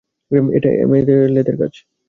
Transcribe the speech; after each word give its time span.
এটা 0.57 0.69
অ্যামলেথের 0.77 1.57
কাজ। 1.61 1.73